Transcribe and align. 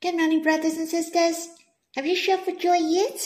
Good 0.00 0.16
morning, 0.16 0.44
brothers 0.44 0.76
and 0.76 0.88
sisters. 0.88 1.48
Have 1.96 2.06
you 2.06 2.14
shouted 2.14 2.44
for 2.44 2.52
joy 2.52 2.76
yet? 2.76 3.20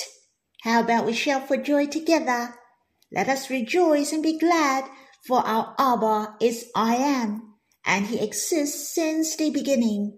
How 0.63 0.81
about 0.81 1.05
we 1.05 1.13
shout 1.13 1.47
for 1.47 1.59
joy 1.59 1.85
together? 1.85 2.55
Let 3.13 3.29
us 3.29 3.51
rejoice 3.51 4.11
and 4.11 4.23
be 4.23 4.39
glad, 4.39 4.87
for 5.27 5.47
our 5.47 5.75
Abba 5.79 6.37
is 6.41 6.71
I 6.75 6.95
am, 6.97 7.57
and 7.85 8.07
he 8.07 8.25
exists 8.25 8.95
since 8.95 9.37
the 9.37 9.51
beginning. 9.51 10.17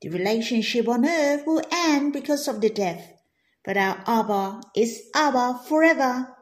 The 0.00 0.08
relationship 0.08 0.88
on 0.88 1.06
earth 1.06 1.42
will 1.46 1.60
end 1.70 2.14
because 2.14 2.48
of 2.48 2.62
the 2.62 2.70
death, 2.70 3.12
but 3.62 3.76
our 3.76 4.02
Abba 4.06 4.62
is 4.74 5.02
Abba 5.14 5.60
forever. 5.68 6.34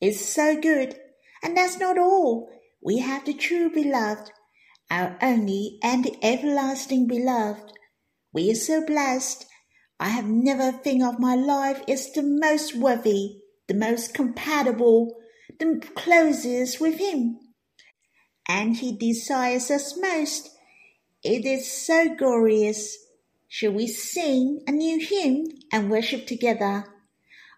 It's 0.00 0.24
so 0.24 0.60
good. 0.60 0.94
And 1.42 1.56
that's 1.56 1.80
not 1.80 1.98
all. 1.98 2.48
We 2.80 2.98
have 2.98 3.24
the 3.24 3.34
true 3.34 3.70
beloved, 3.74 4.30
our 4.88 5.18
only 5.20 5.80
and 5.82 6.04
the 6.04 6.16
everlasting 6.22 7.08
beloved. 7.08 7.72
We 8.32 8.50
are 8.52 8.54
so 8.54 8.84
blessed. 8.84 9.46
I 9.98 10.10
have 10.10 10.26
never 10.26 10.68
a 10.68 10.72
thing 10.72 11.02
of 11.02 11.18
my 11.18 11.34
life 11.34 11.82
as 11.88 12.12
the 12.12 12.22
most 12.22 12.76
worthy, 12.76 13.38
the 13.66 13.74
most 13.74 14.14
compatible, 14.14 15.16
the 15.58 15.80
closest 15.94 16.80
with 16.80 16.98
him. 16.98 17.38
And 18.48 18.76
he 18.76 18.96
desires 18.96 19.70
us 19.70 19.96
most. 19.98 20.50
It 21.22 21.44
is 21.44 21.70
so 21.70 22.14
glorious. 22.14 22.96
Shall 23.48 23.72
we 23.72 23.88
sing 23.88 24.62
a 24.66 24.72
new 24.72 25.04
hymn 25.04 25.46
and 25.72 25.90
worship 25.90 26.26
together? 26.26 26.86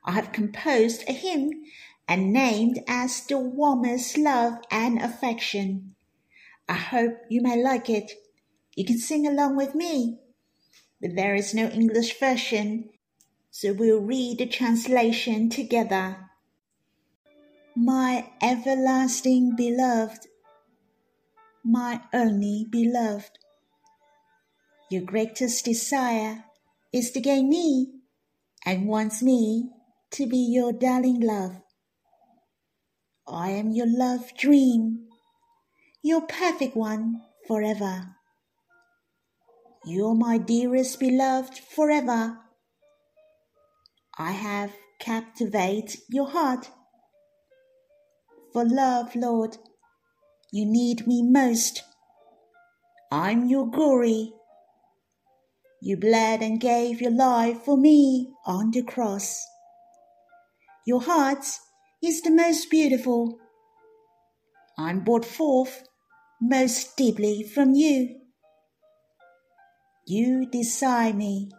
I 0.04 0.12
have 0.12 0.32
composed 0.32 1.04
a 1.06 1.12
hymn 1.12 1.50
and 2.08 2.32
named 2.32 2.80
as 2.88 3.24
the 3.26 3.38
warmest 3.38 4.16
love 4.16 4.54
and 4.70 5.00
affection. 5.00 5.94
I 6.68 6.74
hope 6.74 7.18
you 7.28 7.42
may 7.42 7.62
like 7.62 7.88
it. 7.90 8.10
You 8.74 8.84
can 8.84 8.98
sing 8.98 9.26
along 9.26 9.56
with 9.56 9.74
me. 9.74 10.18
But 11.02 11.16
there 11.16 11.34
is 11.34 11.52
no 11.52 11.66
English 11.66 12.20
version, 12.20 12.90
so 13.50 13.72
we'll 13.72 14.00
read 14.00 14.38
the 14.38 14.46
translation 14.46 15.50
together. 15.50 16.30
My 17.74 18.30
everlasting 18.40 19.56
beloved, 19.56 20.28
my 21.64 22.02
only 22.12 22.68
beloved, 22.70 23.38
your 24.90 25.02
greatest 25.02 25.64
desire 25.64 26.44
is 26.92 27.10
to 27.12 27.20
gain 27.20 27.48
me 27.48 27.94
and 28.64 28.86
wants 28.86 29.22
me 29.22 29.70
to 30.12 30.26
be 30.28 30.36
your 30.36 30.72
darling 30.72 31.18
love. 31.18 31.62
I 33.26 33.50
am 33.50 33.72
your 33.72 33.88
love 33.88 34.36
dream, 34.36 35.08
your 36.02 36.20
perfect 36.20 36.76
one 36.76 37.22
forever. 37.48 38.14
You're 39.84 40.14
my 40.14 40.38
dearest 40.38 41.00
beloved 41.00 41.58
forever. 41.58 42.38
I 44.16 44.30
have 44.30 44.72
captivated 45.00 45.98
your 46.08 46.30
heart. 46.30 46.70
For 48.52 48.64
love, 48.64 49.16
Lord, 49.16 49.56
you 50.52 50.66
need 50.66 51.08
me 51.08 51.22
most. 51.22 51.82
I'm 53.10 53.46
your 53.46 53.68
glory. 53.68 54.32
You 55.80 55.96
bled 55.96 56.42
and 56.42 56.60
gave 56.60 57.00
your 57.00 57.10
life 57.10 57.62
for 57.64 57.76
me 57.76 58.32
on 58.46 58.70
the 58.70 58.82
cross. 58.82 59.44
Your 60.86 61.00
heart 61.00 61.44
is 62.00 62.22
the 62.22 62.30
most 62.30 62.70
beautiful. 62.70 63.36
I'm 64.78 65.02
brought 65.02 65.24
forth 65.24 65.82
most 66.40 66.96
deeply 66.96 67.42
from 67.42 67.74
you. 67.74 68.21
You 70.04 70.46
desire 70.46 71.12
me. 71.12 71.50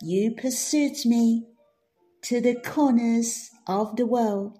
You 0.00 0.34
pursued 0.34 1.04
me 1.04 1.46
to 2.22 2.40
the 2.40 2.54
corners 2.54 3.50
of 3.66 3.96
the 3.96 4.06
world. 4.06 4.58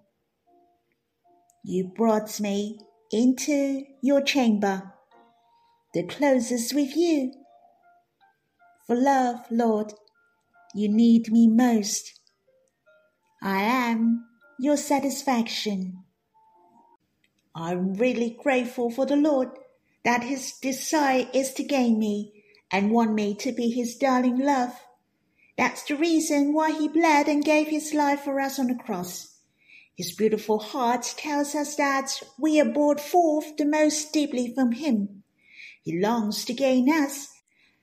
You 1.64 1.90
brought 1.96 2.38
me 2.38 2.78
into 3.10 3.84
your 4.02 4.20
chamber, 4.20 4.92
the 5.94 6.02
closest 6.02 6.74
with 6.74 6.94
you. 6.94 7.32
For 8.86 8.94
love, 8.94 9.46
Lord, 9.50 9.94
you 10.74 10.90
need 10.90 11.32
me 11.32 11.48
most. 11.48 12.20
I 13.42 13.62
am 13.62 14.26
your 14.60 14.76
satisfaction. 14.76 16.04
I'm 17.54 17.94
really 17.94 18.36
grateful 18.42 18.90
for 18.90 19.06
the 19.06 19.16
Lord 19.16 19.48
that 20.04 20.22
his 20.24 20.52
desire 20.60 21.26
is 21.32 21.54
to 21.54 21.64
gain 21.64 21.98
me 21.98 22.35
and 22.70 22.90
want 22.90 23.14
me 23.14 23.34
to 23.36 23.52
be 23.52 23.70
his 23.70 23.96
darling 23.96 24.38
love. 24.38 24.72
That's 25.56 25.82
the 25.84 25.96
reason 25.96 26.52
why 26.52 26.72
he 26.72 26.88
bled 26.88 27.28
and 27.28 27.44
gave 27.44 27.68
his 27.68 27.94
life 27.94 28.20
for 28.20 28.40
us 28.40 28.58
on 28.58 28.66
the 28.66 28.74
cross. 28.74 29.38
His 29.96 30.14
beautiful 30.14 30.58
heart 30.58 31.14
tells 31.16 31.54
us 31.54 31.76
that 31.76 32.22
we 32.38 32.60
are 32.60 32.72
brought 32.72 33.00
forth 33.00 33.56
the 33.56 33.64
most 33.64 34.12
deeply 34.12 34.52
from 34.54 34.72
him. 34.72 35.22
He 35.82 35.98
longs 35.98 36.44
to 36.44 36.52
gain 36.52 36.90
us, 36.90 37.28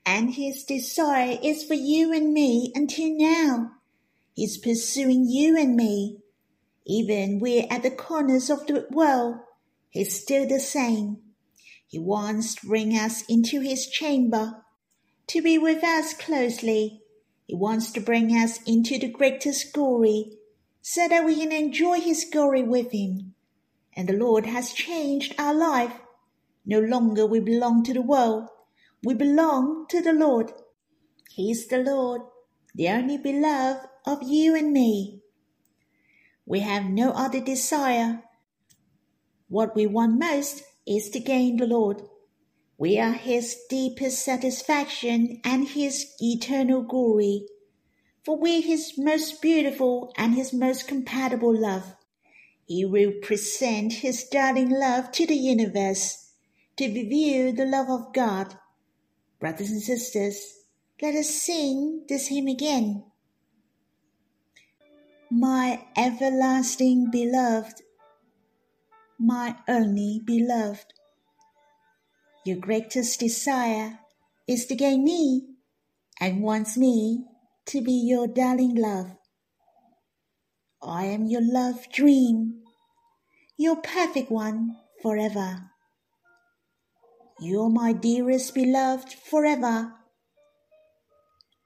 and 0.05 0.35
his 0.35 0.63
desire 0.63 1.39
is 1.41 1.63
for 1.63 1.73
you 1.73 2.13
and 2.13 2.33
me 2.33 2.71
until 2.75 3.17
now. 3.17 3.71
He's 4.33 4.57
pursuing 4.57 5.25
you 5.27 5.57
and 5.57 5.75
me 5.75 6.23
even 6.85 7.39
we're 7.39 7.65
at 7.69 7.83
the 7.83 7.91
corners 7.91 8.49
of 8.49 8.67
the 8.67 8.85
world, 8.91 9.37
he's 9.89 10.21
still 10.21 10.47
the 10.47 10.59
same. 10.59 11.17
He 11.87 11.97
wants 11.99 12.55
to 12.55 12.67
bring 12.67 12.97
us 12.97 13.23
into 13.29 13.61
his 13.61 13.87
chamber, 13.87 14.63
to 15.27 15.41
be 15.41 15.57
with 15.57 15.83
us 15.83 16.13
closely. 16.13 17.01
He 17.47 17.55
wants 17.55 17.91
to 17.91 17.99
bring 17.99 18.31
us 18.31 18.59
into 18.63 18.97
the 18.97 19.09
greatest 19.09 19.73
glory, 19.73 20.37
so 20.81 21.07
that 21.07 21.25
we 21.25 21.35
can 21.37 21.51
enjoy 21.51 21.99
his 21.99 22.25
glory 22.29 22.63
with 22.63 22.91
him. 22.91 23.33
And 23.95 24.07
the 24.09 24.17
Lord 24.17 24.45
has 24.45 24.73
changed 24.73 25.35
our 25.37 25.53
life. 25.53 25.93
No 26.65 26.79
longer 26.79 27.25
we 27.25 27.39
belong 27.39 27.83
to 27.83 27.93
the 27.93 28.01
world, 28.01 28.47
we 29.03 29.13
belong 29.13 29.85
to 29.89 30.01
the 30.01 30.13
Lord. 30.13 30.51
He 31.29 31.51
is 31.51 31.67
the 31.67 31.79
Lord, 31.79 32.21
the 32.73 32.89
only 32.89 33.17
beloved 33.17 33.87
of 34.05 34.23
you 34.23 34.55
and 34.55 34.71
me. 34.71 35.21
We 36.45 36.59
have 36.59 36.85
no 36.85 37.11
other 37.11 37.39
desire. 37.39 38.23
What 39.47 39.75
we 39.75 39.85
want 39.85 40.19
most 40.19 40.63
is 40.85 41.09
to 41.11 41.19
gain 41.19 41.57
the 41.57 41.67
Lord. 41.67 42.01
We 42.83 42.99
are 42.99 43.13
His 43.13 43.55
deepest 43.69 44.25
satisfaction 44.25 45.39
and 45.45 45.69
His 45.69 46.05
eternal 46.19 46.81
glory. 46.81 47.45
For 48.25 48.37
we 48.37 48.59
His 48.59 48.97
most 48.97 49.41
beautiful 49.41 50.11
and 50.17 50.35
His 50.35 50.51
most 50.51 50.85
compatible 50.85 51.57
love. 51.57 51.95
He 52.65 52.83
will 52.83 53.13
present 53.21 53.93
His 53.93 54.25
darling 54.25 54.69
love 54.69 55.13
to 55.13 55.25
the 55.25 55.37
universe 55.37 56.33
to 56.75 56.87
reveal 56.87 57.53
the 57.53 57.65
love 57.65 57.89
of 57.89 58.13
God. 58.13 58.57
Brothers 59.39 59.71
and 59.71 59.81
sisters, 59.81 60.65
let 61.01 61.15
us 61.15 61.29
sing 61.29 62.03
this 62.09 62.27
hymn 62.27 62.47
again 62.47 63.05
my 65.31 65.85
everlasting 65.95 67.09
beloved, 67.09 67.81
my 69.17 69.55
only 69.69 70.19
beloved. 70.25 70.93
Your 72.45 72.57
greatest 72.57 73.19
desire 73.21 73.99
is 74.47 74.65
to 74.65 74.75
gain 74.75 75.03
me 75.03 75.47
and 76.19 76.41
wants 76.41 76.77
me 76.77 77.25
to 77.67 77.81
be 77.81 77.93
your 77.93 78.27
darling 78.27 78.75
love. 78.75 79.15
I 80.81 81.05
am 81.05 81.25
your 81.25 81.41
love 81.41 81.89
dream, 81.93 82.61
your 83.57 83.77
perfect 83.77 84.29
one 84.29 84.75
forever. 85.01 85.69
You're 87.39 87.69
my 87.69 87.93
dearest 87.93 88.53
beloved 88.53 89.13
forever. 89.13 89.93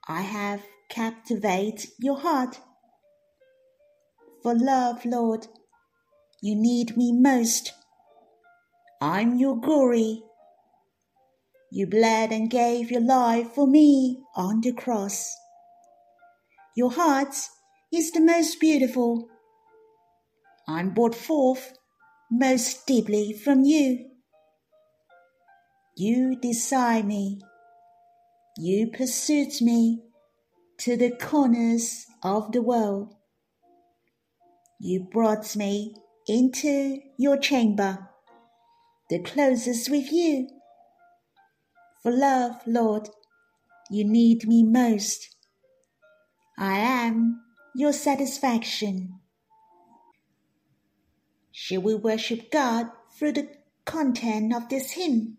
I 0.06 0.22
have 0.22 0.62
captivated 0.88 1.90
your 1.98 2.20
heart 2.20 2.60
for 4.42 4.54
love, 4.56 5.04
Lord. 5.04 5.48
You 6.40 6.54
need 6.54 6.96
me 6.96 7.12
most. 7.12 7.72
I'm 9.00 9.36
your 9.36 9.60
glory. 9.60 10.22
You 11.70 11.86
bled 11.86 12.32
and 12.32 12.50
gave 12.50 12.90
your 12.90 13.02
life 13.02 13.52
for 13.54 13.66
me 13.66 14.22
on 14.34 14.60
the 14.62 14.72
cross. 14.72 15.34
Your 16.74 16.90
heart 16.90 17.34
is 17.92 18.10
the 18.12 18.20
most 18.20 18.58
beautiful. 18.60 19.28
I'm 20.66 20.94
brought 20.94 21.14
forth 21.14 21.74
most 22.30 22.86
deeply 22.86 23.32
from 23.32 23.64
you. 23.64 24.10
You 25.96 26.36
desire 26.40 27.02
me. 27.02 27.40
You 28.56 28.86
pursued 28.86 29.60
me 29.60 30.04
to 30.78 30.96
the 30.96 31.10
corners 31.10 32.06
of 32.22 32.52
the 32.52 32.62
world. 32.62 33.14
You 34.80 35.08
brought 35.10 35.56
me 35.56 35.94
into 36.28 37.00
your 37.18 37.36
chamber, 37.36 38.08
the 39.10 39.20
closest 39.20 39.90
with 39.90 40.12
you. 40.12 40.48
For 42.02 42.12
love, 42.12 42.60
Lord, 42.66 43.08
you 43.90 44.04
need 44.04 44.46
me 44.46 44.62
most. 44.62 45.34
I 46.58 46.78
am 46.78 47.42
your 47.74 47.92
satisfaction. 47.92 49.20
Shall 51.52 51.82
we 51.82 51.94
worship 51.94 52.50
God 52.50 52.86
through 53.18 53.32
the 53.32 53.48
content 53.84 54.54
of 54.54 54.68
this 54.68 54.92
hymn? 54.92 55.38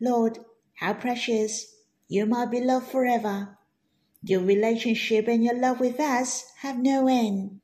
Lord, 0.00 0.38
how 0.78 0.94
precious 0.94 1.74
you 2.08 2.26
my 2.26 2.46
beloved 2.46 2.88
forever. 2.88 3.58
Your 4.22 4.40
relationship 4.40 5.28
and 5.28 5.44
your 5.44 5.58
love 5.58 5.78
with 5.80 6.00
us 6.00 6.44
have 6.58 6.78
no 6.78 7.06
end. 7.06 7.60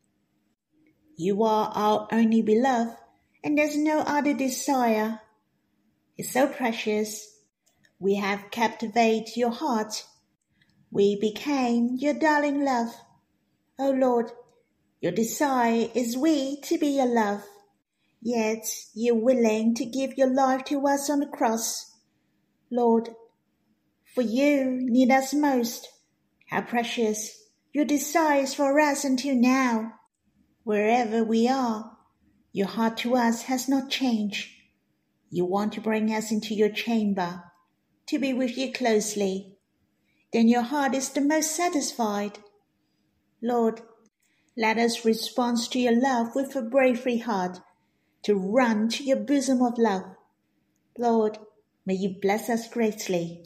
You 1.16 1.42
are 1.42 1.72
our 1.74 2.08
only 2.12 2.42
beloved, 2.42 2.96
and 3.42 3.56
there's 3.56 3.76
no 3.76 4.00
other 4.00 4.34
desire. 4.34 5.20
It's 6.18 6.32
so 6.32 6.46
precious. 6.46 7.40
We 7.98 8.14
have 8.14 8.50
captivated 8.50 9.36
your 9.36 9.50
heart. 9.50 10.04
We 10.90 11.18
became 11.20 11.96
your 11.98 12.14
darling 12.14 12.64
love. 12.64 12.88
O 13.78 13.88
oh 13.88 13.90
Lord, 13.90 14.30
your 15.00 15.12
desire 15.12 15.88
is 15.94 16.16
we 16.16 16.60
to 16.62 16.78
be 16.78 16.96
your 16.96 17.06
love. 17.06 17.44
Yet 18.22 18.66
you're 18.94 19.14
willing 19.14 19.74
to 19.74 19.84
give 19.84 20.16
your 20.16 20.32
life 20.32 20.64
to 20.64 20.86
us 20.86 21.10
on 21.10 21.20
the 21.20 21.26
cross. 21.26 21.94
Lord, 22.70 23.10
for 24.14 24.22
you 24.22 24.78
need 24.80 25.10
us 25.10 25.34
most. 25.34 25.88
How 26.48 26.62
precious 26.62 27.44
your 27.72 27.84
desire 27.84 28.42
is 28.42 28.54
for 28.54 28.80
us 28.80 29.04
until 29.04 29.34
now. 29.34 29.92
Wherever 30.64 31.22
we 31.22 31.46
are, 31.46 31.98
your 32.52 32.69
heart 32.69 32.96
to 32.98 33.16
us 33.16 33.42
has 33.42 33.69
not 33.69 33.90
changed. 33.90 34.56
You 35.31 35.44
want 35.44 35.73
to 35.75 35.81
bring 35.81 36.12
us 36.12 36.31
into 36.31 36.55
your 36.55 36.69
chamber, 36.69 37.43
to 38.06 38.19
be 38.19 38.32
with 38.32 38.56
you 38.56 38.73
closely. 38.73 39.56
Then 40.32 40.49
your 40.49 40.62
heart 40.62 40.94
is 40.94 41.11
the 41.11 41.20
most 41.20 41.55
satisfied. 41.55 42.38
Lord, 43.43 43.81
let 44.56 44.78
us 44.78 45.05
respond 45.05 45.58
to 45.70 45.78
your 45.78 46.00
love 46.00 46.34
with 46.34 46.56
a 46.56 46.62
bravery 46.62 47.19
heart, 47.19 47.61
to 48.23 48.34
run 48.34 48.88
to 48.90 49.05
your 49.05 49.19
bosom 49.19 49.61
of 49.62 49.78
love. 49.78 50.05
Lord, 50.99 51.38
may 51.84 51.94
you 51.94 52.17
bless 52.20 52.49
us 52.49 52.69
greatly. 52.69 53.44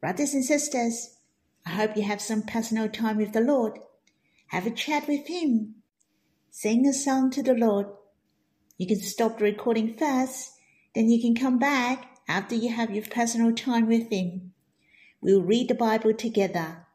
Brothers 0.00 0.32
and 0.32 0.44
sisters, 0.44 1.16
I 1.66 1.70
hope 1.70 1.96
you 1.96 2.04
have 2.04 2.22
some 2.22 2.42
personal 2.42 2.88
time 2.88 3.18
with 3.18 3.32
the 3.32 3.40
Lord. 3.40 3.78
Have 4.48 4.66
a 4.66 4.70
chat 4.70 5.06
with 5.06 5.26
Him. 5.26 5.74
Sing 6.50 6.86
a 6.86 6.92
song 6.92 7.30
to 7.32 7.42
the 7.42 7.54
Lord. 7.54 7.86
You 8.78 8.86
can 8.86 9.00
stop 9.00 9.38
the 9.38 9.44
recording 9.44 9.94
first, 9.94 10.52
then 10.94 11.10
you 11.10 11.20
can 11.20 11.34
come 11.34 11.58
back 11.58 12.16
after 12.26 12.54
you 12.54 12.72
have 12.72 12.94
your 12.94 13.04
personal 13.04 13.52
time 13.52 13.86
with 13.86 14.10
Him. 14.10 14.52
We'll 15.20 15.42
read 15.42 15.68
the 15.68 15.74
Bible 15.74 16.14
together. 16.14 16.86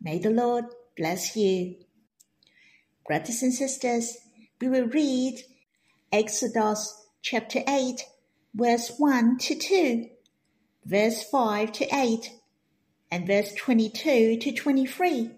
May 0.00 0.18
the 0.18 0.30
Lord 0.30 0.64
bless 0.96 1.36
you. 1.36 1.76
Brothers 3.06 3.42
and 3.42 3.54
sisters, 3.54 4.16
we 4.60 4.68
will 4.68 4.86
read 4.86 5.40
Exodus 6.10 7.06
chapter 7.22 7.60
8, 7.68 8.02
verse 8.54 8.92
1 8.98 9.38
to 9.38 9.54
2 9.54 10.08
verse 10.88 11.22
5 11.24 11.70
to 11.72 11.94
8, 11.94 12.30
and 13.10 13.26
verse 13.26 13.52
22 13.54 14.38
to 14.38 14.52
23. 14.52 15.30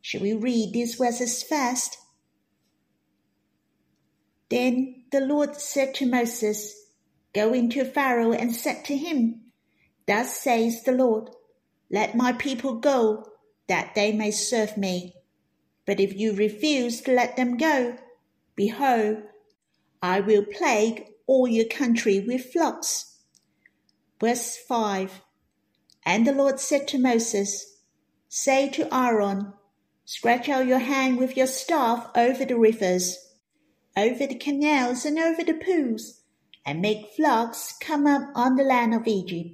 Shall 0.00 0.20
we 0.20 0.32
read 0.32 0.72
these 0.72 0.94
verses 0.94 1.42
first? 1.42 1.98
Then 4.50 5.04
the 5.12 5.20
Lord 5.20 5.56
said 5.56 5.94
to 5.96 6.06
Moses, 6.06 6.74
Go 7.32 7.52
into 7.52 7.84
Pharaoh 7.84 8.32
and 8.32 8.54
said 8.54 8.84
to 8.86 8.96
him, 8.96 9.52
Thus 10.06 10.40
says 10.40 10.82
the 10.82 10.92
Lord, 10.92 11.30
Let 11.90 12.16
my 12.16 12.32
people 12.32 12.74
go, 12.74 13.24
that 13.68 13.94
they 13.94 14.12
may 14.12 14.32
serve 14.32 14.76
me. 14.76 15.14
But 15.86 16.00
if 16.00 16.14
you 16.14 16.34
refuse 16.34 17.00
to 17.02 17.12
let 17.12 17.36
them 17.36 17.56
go, 17.56 17.96
behold, 18.56 19.22
I 20.02 20.20
will 20.20 20.44
plague 20.44 21.06
all 21.26 21.46
your 21.46 21.66
country 21.66 22.20
with 22.20 22.52
floods 22.52 23.10
Verse 24.20 24.58
5 24.58 25.22
And 26.04 26.26
the 26.26 26.32
Lord 26.32 26.60
said 26.60 26.86
to 26.88 26.98
Moses, 26.98 27.78
Say 28.28 28.68
to 28.70 28.94
Aaron, 28.94 29.54
Stretch 30.04 30.48
out 30.48 30.66
your 30.66 30.78
hand 30.78 31.16
with 31.16 31.36
your 31.38 31.46
staff 31.46 32.10
over 32.14 32.44
the 32.44 32.58
rivers, 32.58 33.16
over 33.96 34.26
the 34.26 34.34
canals, 34.34 35.04
and 35.04 35.18
over 35.18 35.42
the 35.42 35.54
pools, 35.54 36.20
and 36.64 36.80
make 36.80 37.12
flocks 37.14 37.74
come 37.80 38.06
up 38.06 38.30
on 38.34 38.56
the 38.56 38.64
land 38.64 38.94
of 38.94 39.06
Egypt. 39.06 39.50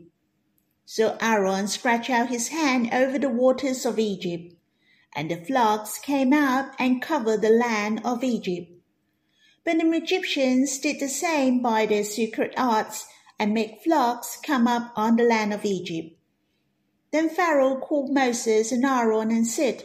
So 0.85 1.17
Aaron 1.21 1.67
stretched 1.69 2.11
out 2.11 2.29
his 2.29 2.49
hand 2.49 2.91
over 2.93 3.19
the 3.19 3.29
waters 3.29 3.85
of 3.85 3.99
Egypt, 3.99 4.55
and 5.15 5.31
the 5.31 5.37
flocks 5.37 5.99
came 5.99 6.33
up 6.33 6.75
and 6.79 7.03
covered 7.03 7.43
the 7.43 7.50
land 7.50 8.03
of 8.05 8.23
Egypt. 8.23 8.71
But 9.65 9.79
the 9.79 9.91
Egyptians 9.93 10.79
did 10.79 11.00
the 11.00 11.09
same 11.09 11.61
by 11.61 11.87
their 11.87 12.05
secret 12.05 12.55
arts 12.56 13.06
and 13.39 13.53
make 13.53 13.82
flocks 13.82 14.39
come 14.41 14.69
up 14.69 14.93
on 14.94 15.17
the 15.17 15.25
land 15.25 15.53
of 15.53 15.65
Egypt. 15.65 16.17
Then 17.11 17.29
Pharaoh 17.29 17.81
called 17.81 18.12
Moses 18.12 18.71
and 18.71 18.85
Aaron 18.85 19.31
and 19.31 19.47
said, 19.47 19.85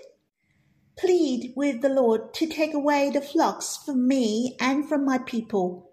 Plead 0.97 1.53
with 1.55 1.81
the 1.81 1.89
Lord 1.89 2.33
to 2.35 2.47
take 2.47 2.73
away 2.73 3.09
the 3.09 3.21
flocks 3.21 3.77
from 3.77 4.07
me 4.07 4.55
and 4.59 4.87
from 4.87 5.05
my 5.05 5.17
people, 5.17 5.91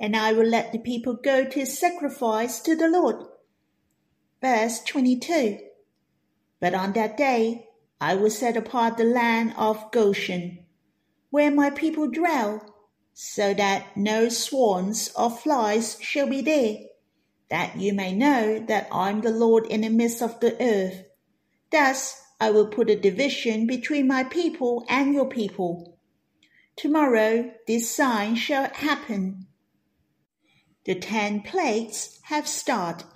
and 0.00 0.16
I 0.16 0.32
will 0.32 0.46
let 0.46 0.72
the 0.72 0.78
people 0.78 1.14
go 1.14 1.44
to 1.44 1.66
sacrifice 1.66 2.60
to 2.60 2.74
the 2.74 2.88
Lord. 2.88 3.24
Verse 4.40 4.82
22 4.84 5.58
But 6.60 6.74
on 6.74 6.92
that 6.94 7.16
day 7.16 7.68
I 8.00 8.14
will 8.14 8.30
set 8.30 8.56
apart 8.56 8.96
the 8.96 9.04
land 9.04 9.54
of 9.56 9.90
Goshen, 9.92 10.64
where 11.30 11.50
my 11.50 11.70
people 11.70 12.08
dwell, 12.08 12.74
so 13.14 13.54
that 13.54 13.96
no 13.96 14.28
swarms 14.28 15.10
or 15.16 15.30
flies 15.30 15.98
shall 16.00 16.28
be 16.28 16.40
there 16.40 16.88
that 17.50 17.76
you 17.76 17.92
may 17.92 18.14
know 18.14 18.58
that 18.68 18.88
I 18.92 19.10
am 19.10 19.20
the 19.20 19.30
Lord 19.30 19.66
in 19.66 19.80
the 19.80 19.88
midst 19.88 20.22
of 20.22 20.38
the 20.40 20.56
earth. 20.62 21.04
Thus 21.70 22.20
I 22.40 22.50
will 22.50 22.68
put 22.68 22.90
a 22.90 22.96
division 22.96 23.66
between 23.66 24.06
my 24.06 24.24
people 24.24 24.84
and 24.88 25.12
your 25.12 25.28
people. 25.28 25.98
Tomorrow 26.76 27.50
this 27.66 27.90
sign 27.90 28.36
shall 28.36 28.70
happen. 28.70 29.48
The 30.84 30.94
ten 30.94 31.42
plagues 31.42 32.20
have 32.24 32.46
started. 32.46 33.06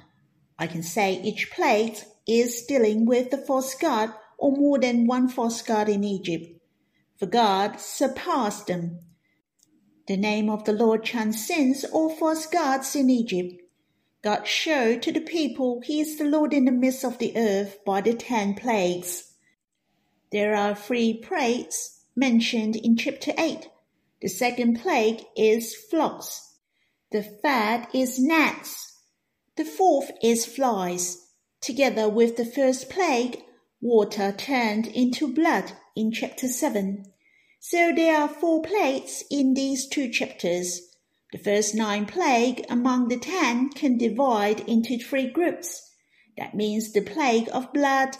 I 0.58 0.66
can 0.66 0.82
say 0.82 1.20
each 1.22 1.52
plague 1.52 1.96
is 2.26 2.64
dealing 2.66 3.06
with 3.06 3.30
the 3.30 3.38
false 3.38 3.74
god 3.74 4.12
or 4.38 4.56
more 4.56 4.78
than 4.78 5.06
one 5.06 5.28
false 5.28 5.62
god 5.62 5.88
in 5.88 6.02
Egypt, 6.02 6.60
for 7.16 7.26
God 7.26 7.78
surpassed 7.78 8.66
them. 8.66 8.98
The 10.08 10.16
name 10.16 10.50
of 10.50 10.64
the 10.64 10.72
Lord 10.72 11.04
transcends 11.04 11.84
all 11.84 12.10
false 12.10 12.46
gods 12.46 12.96
in 12.96 13.08
Egypt. 13.08 13.61
God 14.22 14.46
showed 14.46 15.02
to 15.02 15.12
the 15.12 15.20
people 15.20 15.80
he 15.80 16.00
is 16.00 16.16
the 16.16 16.24
Lord 16.24 16.54
in 16.54 16.64
the 16.64 16.72
midst 16.72 17.04
of 17.04 17.18
the 17.18 17.36
earth 17.36 17.84
by 17.84 18.00
the 18.00 18.14
ten 18.14 18.54
plagues. 18.54 19.32
There 20.30 20.54
are 20.54 20.74
three 20.74 21.14
plagues 21.14 22.04
mentioned 22.14 22.76
in 22.76 22.96
chapter 22.96 23.32
8. 23.36 23.68
The 24.20 24.28
second 24.28 24.80
plague 24.80 25.24
is 25.36 25.74
flocks. 25.74 26.54
The 27.10 27.22
third 27.22 27.88
is 27.92 28.20
gnats. 28.20 29.00
The 29.56 29.64
fourth 29.64 30.12
is 30.22 30.46
flies. 30.46 31.26
Together 31.60 32.08
with 32.08 32.36
the 32.36 32.44
first 32.44 32.88
plague, 32.88 33.42
water 33.80 34.32
turned 34.32 34.86
into 34.86 35.34
blood 35.34 35.72
in 35.96 36.12
chapter 36.12 36.46
7. 36.46 37.04
So 37.58 37.92
there 37.94 38.16
are 38.16 38.28
four 38.28 38.62
plagues 38.62 39.24
in 39.30 39.54
these 39.54 39.86
two 39.88 40.08
chapters. 40.10 40.91
The 41.32 41.38
first 41.38 41.74
nine 41.74 42.04
plague 42.04 42.66
among 42.68 43.08
the 43.08 43.18
ten 43.18 43.70
can 43.70 43.96
divide 43.96 44.60
into 44.68 44.98
three 44.98 45.30
groups. 45.30 45.90
That 46.36 46.54
means 46.54 46.92
the 46.92 47.00
plague 47.00 47.48
of 47.52 47.72
blood, 47.72 48.18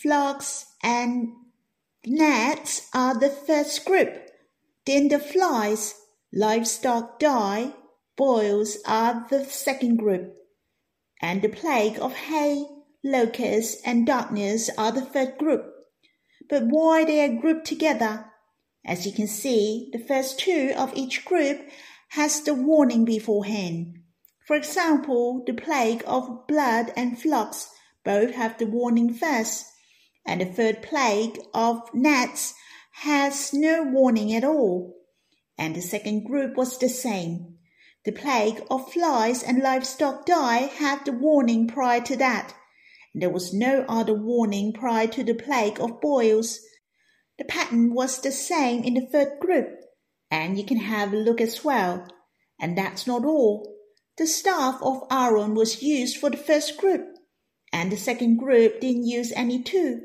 frogs, 0.00 0.64
and 0.80 1.32
gnats 2.06 2.88
are 2.94 3.18
the 3.18 3.30
first 3.30 3.84
group. 3.84 4.30
Then 4.86 5.08
the 5.08 5.18
flies, 5.18 5.94
livestock 6.32 7.18
die, 7.18 7.74
boils 8.16 8.78
are 8.86 9.26
the 9.28 9.44
second 9.44 9.96
group. 9.96 10.34
And 11.20 11.42
the 11.42 11.48
plague 11.48 11.98
of 11.98 12.14
hay, 12.14 12.64
locusts, 13.02 13.82
and 13.84 14.06
darkness 14.06 14.70
are 14.78 14.92
the 14.92 15.04
third 15.04 15.36
group. 15.36 15.64
But 16.48 16.64
why 16.66 17.04
they 17.04 17.24
are 17.24 17.40
grouped 17.40 17.66
together? 17.66 18.26
As 18.84 19.04
you 19.04 19.12
can 19.12 19.26
see, 19.26 19.90
the 19.92 19.98
first 19.98 20.38
two 20.38 20.72
of 20.76 20.94
each 20.94 21.24
group 21.24 21.60
has 22.10 22.42
the 22.42 22.54
warning 22.54 23.04
beforehand. 23.04 23.94
For 24.46 24.56
example, 24.56 25.44
the 25.46 25.54
plague 25.54 26.02
of 26.06 26.46
blood 26.48 26.92
and 26.96 27.20
flux 27.20 27.68
both 28.04 28.32
have 28.34 28.58
the 28.58 28.66
warning 28.66 29.14
first, 29.14 29.66
and 30.26 30.40
the 30.40 30.46
third 30.46 30.82
plague 30.82 31.38
of 31.54 31.82
gnats 31.94 32.54
has 32.92 33.52
no 33.52 33.82
warning 33.82 34.34
at 34.34 34.42
all. 34.42 34.96
And 35.56 35.76
the 35.76 35.82
second 35.82 36.24
group 36.24 36.56
was 36.56 36.78
the 36.78 36.88
same. 36.88 37.58
The 38.04 38.12
plague 38.12 38.62
of 38.70 38.92
flies 38.92 39.42
and 39.42 39.62
livestock 39.62 40.26
die 40.26 40.70
had 40.78 41.04
the 41.04 41.12
warning 41.12 41.68
prior 41.68 42.00
to 42.00 42.16
that. 42.16 42.54
There 43.14 43.30
was 43.30 43.52
no 43.52 43.84
other 43.88 44.14
warning 44.14 44.72
prior 44.72 45.06
to 45.08 45.22
the 45.22 45.34
plague 45.34 45.80
of 45.80 46.00
boils. 46.00 46.60
The 47.38 47.44
pattern 47.44 47.94
was 47.94 48.20
the 48.20 48.32
same 48.32 48.82
in 48.82 48.94
the 48.94 49.06
third 49.06 49.38
group, 49.40 49.80
and 50.30 50.58
you 50.58 50.64
can 50.64 50.78
have 50.78 51.12
a 51.12 51.16
look 51.16 51.40
as 51.40 51.64
well. 51.64 52.06
And 52.60 52.76
that's 52.76 53.06
not 53.06 53.24
all. 53.24 53.76
The 54.18 54.26
staff 54.26 54.80
of 54.82 55.02
Aaron 55.10 55.54
was 55.54 55.82
used 55.82 56.18
for 56.18 56.30
the 56.30 56.36
first 56.36 56.76
group, 56.76 57.06
and 57.72 57.90
the 57.90 57.96
second 57.96 58.36
group 58.36 58.80
didn't 58.80 59.06
use 59.06 59.32
any 59.32 59.62
too. 59.62 60.04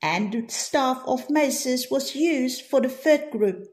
And 0.00 0.32
the 0.32 0.48
staff 0.48 1.02
of 1.06 1.30
Moses 1.30 1.88
was 1.90 2.16
used 2.16 2.62
for 2.62 2.80
the 2.80 2.88
third 2.88 3.30
group. 3.30 3.66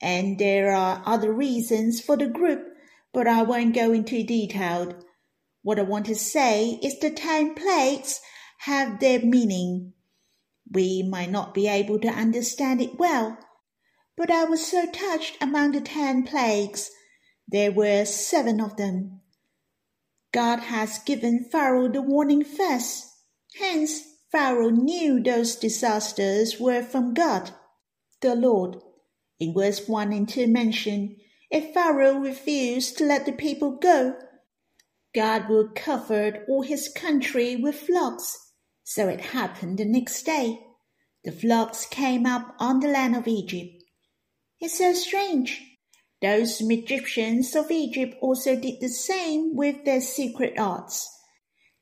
And 0.00 0.38
there 0.38 0.72
are 0.72 1.02
other 1.04 1.32
reasons 1.32 2.00
for 2.00 2.16
the 2.16 2.28
group 2.28 2.68
but 3.12 3.26
I 3.26 3.42
won't 3.42 3.74
go 3.74 3.92
into 3.92 4.22
detail. 4.22 4.94
What 5.62 5.78
I 5.78 5.82
want 5.82 6.06
to 6.06 6.14
say 6.14 6.78
is 6.82 6.98
the 6.98 7.10
ten 7.10 7.54
plagues 7.54 8.20
have 8.60 9.00
their 9.00 9.20
meaning. 9.20 9.92
We 10.70 11.02
might 11.02 11.30
not 11.30 11.54
be 11.54 11.66
able 11.66 11.98
to 12.00 12.08
understand 12.08 12.80
it 12.80 12.98
well, 12.98 13.38
but 14.18 14.32
I 14.32 14.44
was 14.44 14.66
so 14.66 14.84
touched 14.90 15.36
among 15.40 15.72
the 15.72 15.80
ten 15.80 16.24
plagues. 16.24 16.90
There 17.46 17.70
were 17.70 18.04
seven 18.04 18.60
of 18.60 18.76
them. 18.76 19.20
God 20.32 20.58
has 20.58 20.98
given 20.98 21.48
Pharaoh 21.50 21.88
the 21.88 22.02
warning 22.02 22.44
first. 22.44 23.06
Hence, 23.58 24.02
Pharaoh 24.30 24.70
knew 24.70 25.22
those 25.22 25.56
disasters 25.56 26.58
were 26.60 26.82
from 26.82 27.14
God, 27.14 27.52
the 28.20 28.34
Lord. 28.34 28.76
In 29.38 29.54
verse 29.54 29.86
1 29.88 30.12
and 30.12 30.28
2 30.28 30.48
mention, 30.48 31.16
if 31.50 31.72
Pharaoh 31.72 32.18
refused 32.18 32.98
to 32.98 33.04
let 33.04 33.24
the 33.24 33.32
people 33.32 33.78
go, 33.78 34.16
God 35.14 35.48
would 35.48 35.74
cover 35.74 36.44
all 36.48 36.62
his 36.62 36.88
country 36.94 37.56
with 37.56 37.76
floods. 37.76 38.36
So 38.82 39.08
it 39.08 39.20
happened 39.20 39.78
the 39.78 39.84
next 39.84 40.24
day. 40.24 40.58
The 41.24 41.32
floods 41.32 41.86
came 41.86 42.26
up 42.26 42.54
on 42.58 42.80
the 42.80 42.88
land 42.88 43.16
of 43.16 43.26
Egypt. 43.26 43.77
It's 44.60 44.78
so 44.78 44.92
strange. 44.92 45.62
Those 46.20 46.60
Egyptians 46.60 47.54
of 47.54 47.70
Egypt 47.70 48.16
also 48.20 48.56
did 48.56 48.80
the 48.80 48.88
same 48.88 49.54
with 49.54 49.84
their 49.84 50.00
secret 50.00 50.58
arts. 50.58 51.08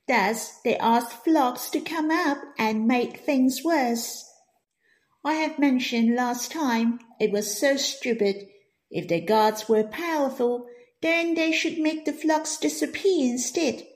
Thus, 0.06 0.60
they 0.62 0.76
asked 0.76 1.24
flocks 1.24 1.70
to 1.70 1.80
come 1.80 2.10
up 2.10 2.38
and 2.58 2.86
made 2.86 3.16
things 3.16 3.64
worse. 3.64 4.24
I 5.24 5.34
have 5.34 5.58
mentioned 5.58 6.14
last 6.14 6.52
time 6.52 7.00
it 7.18 7.32
was 7.32 7.58
so 7.58 7.76
stupid 7.76 8.46
if 8.90 9.08
their 9.08 9.22
gods 9.22 9.68
were 9.68 9.84
powerful, 9.84 10.66
then 11.02 11.34
they 11.34 11.52
should 11.52 11.78
make 11.78 12.04
the 12.04 12.12
flocks 12.12 12.56
disappear 12.56 13.30
instead. 13.30 13.86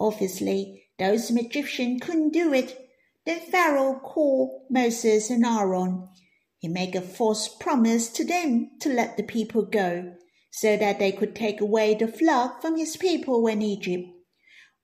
Obviously, 0.00 0.84
those 0.98 1.30
magicians 1.30 2.02
couldn't 2.02 2.32
do 2.32 2.52
it. 2.52 2.78
Then 3.26 3.40
Pharaoh 3.40 4.00
called 4.02 4.62
Moses 4.70 5.28
and 5.28 5.44
Aaron. 5.44 6.08
He 6.62 6.68
made 6.68 6.94
a 6.94 7.00
false 7.00 7.48
promise 7.48 8.08
to 8.10 8.24
them 8.24 8.70
to 8.82 8.88
let 8.88 9.16
the 9.16 9.24
people 9.24 9.62
go, 9.62 10.14
so 10.52 10.76
that 10.76 11.00
they 11.00 11.10
could 11.10 11.34
take 11.34 11.60
away 11.60 11.94
the 11.94 12.06
flock 12.06 12.62
from 12.62 12.76
his 12.78 12.96
people 12.96 13.48
in 13.48 13.60
Egypt. 13.60 14.08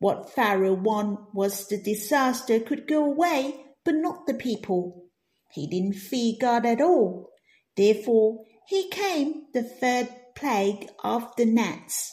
What 0.01 0.35
Pharaoh 0.35 0.75
wanted 0.75 1.27
was 1.33 1.69
the 1.69 1.81
disaster 1.81 2.59
could 2.59 2.89
go 2.89 3.05
away, 3.05 3.65
but 3.85 3.95
not 3.95 4.27
the 4.27 4.35
people. 4.35 5.05
He 5.53 5.69
didn't 5.69 5.95
fear 5.95 6.35
God 6.41 6.67
at 6.67 6.81
all. 6.81 7.31
Therefore, 7.77 8.45
he 8.67 8.91
came 8.91 9.45
the 9.55 9.63
third 9.63 10.09
plague 10.35 10.89
of 11.05 11.33
the 11.37 11.47
gnats. 11.47 12.13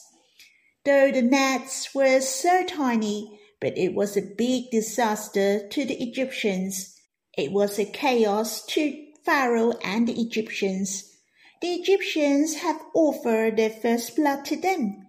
Though 0.83 1.11
the 1.11 1.23
gnats 1.23 1.95
were 1.95 2.21
so 2.21 2.63
tiny, 2.67 3.39
but 3.59 3.75
it 3.79 3.95
was 3.95 4.15
a 4.15 4.35
big 4.37 4.69
disaster 4.69 5.67
to 5.67 5.85
the 5.85 6.03
Egyptians. 6.03 7.01
It 7.35 7.51
was 7.51 7.79
a 7.79 7.85
chaos 7.85 8.63
to 8.67 9.04
Pharaoh 9.25 9.73
and 9.83 10.07
the 10.07 10.21
Egyptians. 10.21 11.17
The 11.61 11.73
Egyptians 11.73 12.55
have 12.55 12.79
offered 12.93 13.57
their 13.57 13.71
first 13.71 14.15
blood 14.15 14.45
to 14.45 14.55
them. 14.55 15.07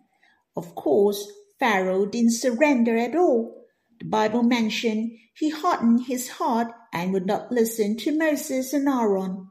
Of 0.56 0.74
course, 0.74 1.30
Pharaoh 1.58 2.06
didn't 2.06 2.32
surrender 2.32 2.96
at 2.96 3.14
all. 3.14 3.66
The 3.98 4.06
Bible 4.06 4.42
mentioned 4.42 5.12
he 5.34 5.50
hardened 5.50 6.06
his 6.06 6.28
heart 6.30 6.72
and 6.92 7.12
would 7.12 7.26
not 7.26 7.52
listen 7.52 7.96
to 7.98 8.16
Moses 8.16 8.72
and 8.72 8.88
Aaron, 8.88 9.50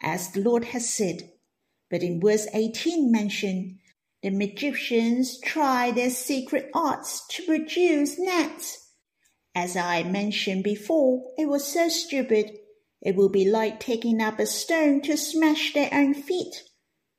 as 0.00 0.30
the 0.30 0.40
Lord 0.40 0.66
has 0.66 0.88
said. 0.88 1.30
But 1.90 2.02
in 2.02 2.20
verse 2.20 2.46
18 2.54 3.10
mentioned, 3.10 3.78
the 4.22 4.30
magicians 4.30 5.38
tried 5.40 5.96
their 5.96 6.10
secret 6.10 6.70
arts 6.74 7.26
to 7.28 7.42
produce 7.44 8.18
gnats. 8.18 8.90
As 9.54 9.76
I 9.76 10.02
mentioned 10.02 10.64
before, 10.64 11.32
it 11.36 11.46
was 11.46 11.66
so 11.66 11.88
stupid. 11.88 12.58
It 13.04 13.16
would 13.16 13.32
be 13.32 13.48
like 13.48 13.78
taking 13.78 14.20
up 14.20 14.38
a 14.38 14.46
stone 14.46 15.02
to 15.02 15.16
smash 15.16 15.72
their 15.72 15.90
own 15.92 16.14
feet. 16.14 16.64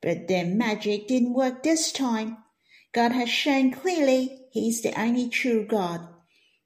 But 0.01 0.27
their 0.27 0.45
magic 0.45 1.07
didn't 1.07 1.33
work 1.33 1.63
this 1.63 1.91
time. 1.91 2.37
God 2.93 3.11
has 3.11 3.29
shown 3.29 3.71
clearly 3.71 4.47
He 4.51 4.69
is 4.69 4.81
the 4.81 4.99
only 4.99 5.29
true 5.29 5.65
God. 5.65 6.07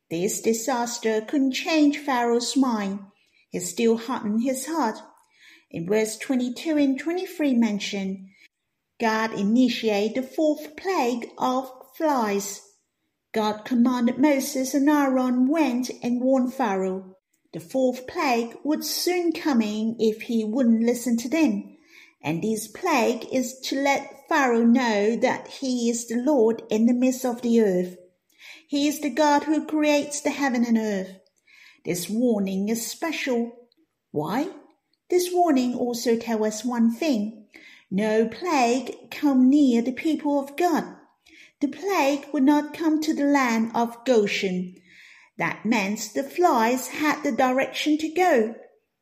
This 0.10 0.42
disaster 0.42 1.22
couldn't 1.22 1.52
change 1.52 1.98
Pharaoh's 1.98 2.56
mind. 2.56 3.02
He 3.50 3.60
still 3.60 3.98
hardened 3.98 4.44
his 4.44 4.66
heart 4.66 5.00
in 5.72 5.88
verse 5.88 6.18
22 6.18 6.78
and 6.78 7.00
23 7.00 7.54
mention, 7.54 8.32
God 9.00 9.34
initiated 9.34 10.16
the 10.16 10.28
fourth 10.28 10.76
plague 10.76 11.30
of 11.38 11.72
flies. 11.96 12.62
God 13.34 13.66
commanded 13.66 14.18
Moses 14.18 14.74
and 14.74 14.90
Aaron 14.90 15.48
went 15.48 15.92
and 16.02 16.22
warned 16.22 16.56
Pharaoh. 16.56 17.16
The 17.52 17.60
fourth 17.60 18.06
plague 18.06 18.58
would 18.64 18.84
soon 18.84 19.32
come 19.32 19.62
in 19.62 19.96
if 20.00 20.24
he 20.24 20.44
wouldn't 20.44 20.84
listen 20.84 21.18
to 21.18 21.30
them. 21.30 21.78
And 22.22 22.44
this 22.44 22.68
plague 22.68 23.26
is 23.32 23.60
to 23.62 23.82
let 23.82 24.28
Pharaoh 24.30 24.66
know 24.66 25.16
that 25.16 25.48
he 25.48 25.90
is 25.90 26.08
the 26.08 26.18
Lord 26.18 26.62
in 26.70 26.86
the 26.86 26.94
midst 26.94 27.26
of 27.26 27.42
the 27.42 27.62
earth. 27.62 27.98
He 28.68 28.88
is 28.88 29.00
the 29.00 29.10
God 29.10 29.46
who 29.46 29.66
creates 29.66 30.22
the 30.22 30.30
heaven 30.30 30.64
and 30.64 30.78
earth. 30.78 31.20
This 31.86 32.08
warning 32.08 32.70
is 32.70 32.86
special. 32.86 33.68
Why? 34.12 34.50
This 35.10 35.32
warning 35.32 35.74
also 35.74 36.18
tells 36.18 36.46
us 36.46 36.66
one 36.66 36.94
thing. 36.94 37.48
No 37.90 38.28
plague 38.28 39.10
come 39.10 39.50
near 39.50 39.82
the 39.82 39.92
people 39.92 40.40
of 40.40 40.56
God. 40.56 40.84
The 41.62 41.68
plague 41.68 42.28
would 42.32 42.44
not 42.44 42.76
come 42.76 43.02
to 43.02 43.14
the 43.14 43.26
land 43.26 43.72
of 43.74 44.06
Goshen. 44.06 44.76
That 45.40 45.66
meant 45.66 46.12
the 46.14 46.24
flies 46.24 46.90
had 46.90 47.24
the 47.24 47.32
direction 47.32 47.98
to 48.00 48.10
go. 48.10 48.56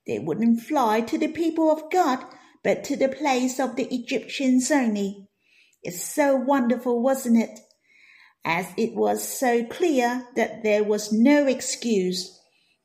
They 0.05 0.19
wouldn't 0.19 0.61
fly 0.61 1.01
to 1.01 1.17
the 1.17 1.27
people 1.27 1.71
of 1.71 1.91
God, 1.91 2.23
but 2.63 2.83
to 2.85 2.95
the 2.95 3.09
place 3.09 3.59
of 3.59 3.75
the 3.75 3.93
Egyptians 3.93 4.69
only. 4.69 5.27
It's 5.81 6.03
so 6.03 6.35
wonderful, 6.35 7.01
wasn't 7.01 7.39
it? 7.39 7.59
As 8.45 8.67
it 8.77 8.95
was 8.95 9.27
so 9.27 9.65
clear 9.65 10.27
that 10.35 10.61
there 10.63 10.83
was 10.83 11.11
no 11.11 11.47
excuse. 11.47 12.39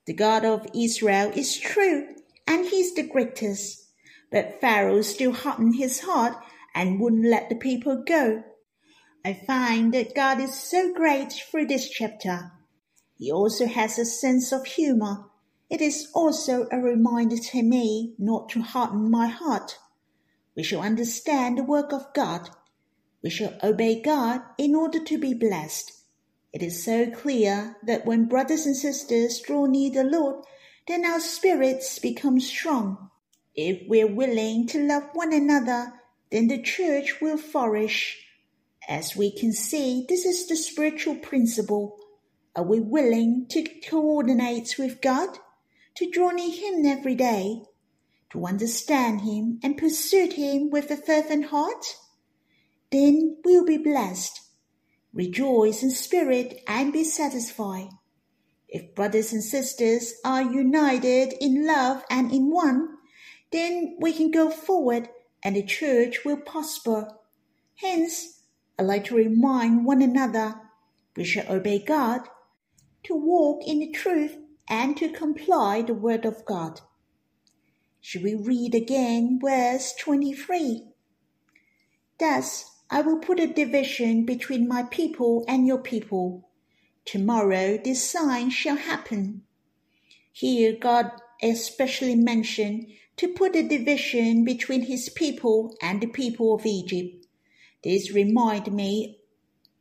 The 0.06 0.14
God 0.14 0.46
of 0.46 0.66
Israel 0.74 1.30
is 1.34 1.58
true 1.58 2.08
and 2.46 2.66
he's 2.66 2.94
the 2.94 3.06
greatest. 3.06 3.86
But 4.30 4.62
Pharaoh 4.62 5.02
still 5.02 5.32
hardened 5.32 5.76
his 5.76 6.00
heart 6.00 6.36
and 6.74 6.98
wouldn't 6.98 7.26
let 7.26 7.50
the 7.50 7.56
people 7.56 8.02
go. 8.06 8.44
I 9.26 9.34
find 9.34 9.92
that 9.92 10.14
God 10.14 10.40
is 10.40 10.54
so 10.54 10.94
great 10.94 11.32
through 11.32 11.66
this 11.66 11.90
chapter. 11.90 12.50
He 13.18 13.30
also 13.30 13.66
has 13.66 13.98
a 13.98 14.04
sense 14.04 14.52
of 14.52 14.66
humor. 14.66 15.26
It 15.70 15.80
is 15.80 16.08
also 16.14 16.66
a 16.70 16.78
reminder 16.78 17.36
to 17.36 17.62
me 17.62 18.14
not 18.18 18.48
to 18.50 18.62
harden 18.62 19.10
my 19.10 19.28
heart. 19.28 19.78
We 20.54 20.62
shall 20.62 20.82
understand 20.82 21.58
the 21.58 21.64
work 21.64 21.92
of 21.92 22.12
God. 22.14 22.50
We 23.22 23.30
shall 23.30 23.56
obey 23.62 24.02
God 24.02 24.42
in 24.58 24.74
order 24.74 25.02
to 25.02 25.18
be 25.18 25.32
blessed. 25.34 25.92
It 26.52 26.62
is 26.62 26.84
so 26.84 27.10
clear 27.10 27.76
that 27.82 28.04
when 28.04 28.28
brothers 28.28 28.66
and 28.66 28.76
sisters 28.76 29.40
draw 29.40 29.64
near 29.66 29.90
the 29.90 30.04
Lord, 30.04 30.44
then 30.86 31.06
our 31.06 31.20
spirits 31.20 31.98
become 31.98 32.40
strong. 32.40 33.10
If 33.54 33.88
we're 33.88 34.12
willing 34.12 34.66
to 34.68 34.86
love 34.86 35.04
one 35.14 35.32
another, 35.32 35.92
then 36.30 36.48
the 36.48 36.60
church 36.60 37.20
will 37.20 37.38
flourish. 37.38 38.26
As 38.88 39.16
we 39.16 39.30
can 39.30 39.52
see, 39.52 40.04
this 40.08 40.26
is 40.26 40.48
the 40.48 40.56
spiritual 40.56 41.14
principle. 41.16 41.98
Are 42.54 42.64
we 42.64 42.80
willing 42.80 43.46
to 43.48 43.66
coordinate 43.88 44.76
with 44.78 45.00
God, 45.00 45.38
to 45.96 46.10
draw 46.10 46.30
near 46.30 46.50
Him 46.50 46.84
every 46.84 47.14
day, 47.14 47.62
to 48.30 48.44
understand 48.44 49.22
Him 49.22 49.58
and 49.62 49.78
pursue 49.78 50.28
Him 50.30 50.68
with 50.68 50.90
a 50.90 50.96
fervent 50.96 51.46
heart? 51.46 51.96
Then 52.90 53.38
we'll 53.42 53.64
be 53.64 53.78
blessed. 53.78 54.38
Rejoice 55.14 55.82
in 55.82 55.90
spirit 55.90 56.62
and 56.66 56.92
be 56.92 57.04
satisfied. 57.04 57.88
If 58.68 58.94
brothers 58.94 59.32
and 59.32 59.42
sisters 59.42 60.14
are 60.22 60.42
united 60.42 61.34
in 61.40 61.66
love 61.66 62.04
and 62.10 62.30
in 62.30 62.50
one, 62.50 62.88
then 63.50 63.96
we 63.98 64.12
can 64.12 64.30
go 64.30 64.50
forward 64.50 65.08
and 65.42 65.56
the 65.56 65.62
church 65.62 66.24
will 66.24 66.38
prosper. 66.38 67.08
Hence, 67.76 68.42
I'd 68.78 68.84
like 68.84 69.04
to 69.06 69.14
remind 69.14 69.86
one 69.86 70.02
another 70.02 70.54
we 71.16 71.24
shall 71.24 71.50
obey 71.50 71.78
God, 71.78 72.28
to 73.04 73.14
walk 73.14 73.62
in 73.66 73.80
the 73.80 73.90
truth, 73.90 74.36
and 74.68 74.96
to 74.96 75.08
comply 75.10 75.82
the 75.82 75.94
word 75.94 76.24
of 76.24 76.44
God. 76.44 76.80
Should 78.00 78.22
we 78.22 78.34
read 78.34 78.74
again 78.74 79.38
verse 79.40 79.94
23? 79.98 80.88
Thus 82.18 82.64
I 82.90 83.00
will 83.00 83.18
put 83.18 83.40
a 83.40 83.46
division 83.46 84.24
between 84.24 84.68
my 84.68 84.84
people 84.84 85.44
and 85.48 85.66
your 85.66 85.78
people. 85.78 86.48
Tomorrow 87.04 87.78
this 87.84 88.08
sign 88.08 88.50
shall 88.50 88.76
happen. 88.76 89.42
Here 90.32 90.76
God 90.78 91.10
especially 91.42 92.14
mentioned 92.14 92.86
to 93.16 93.28
put 93.28 93.56
a 93.56 93.66
division 93.66 94.44
between 94.44 94.82
his 94.82 95.08
people 95.08 95.76
and 95.82 96.00
the 96.00 96.06
people 96.06 96.54
of 96.54 96.64
Egypt. 96.64 97.26
This 97.84 98.12
reminds 98.12 98.70
me 98.70 99.20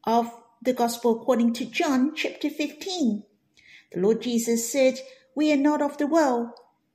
of 0.04 0.32
the 0.64 0.74
Gospel 0.74 1.20
according 1.20 1.54
to 1.54 1.66
John 1.66 2.14
chapter 2.16 2.48
15. 2.48 3.24
The 3.94 4.00
Lord 4.00 4.22
Jesus 4.22 4.72
said, 4.72 5.00
We 5.34 5.52
are 5.52 5.58
not 5.58 5.82
of 5.82 5.98
the 5.98 6.06
world, 6.06 6.50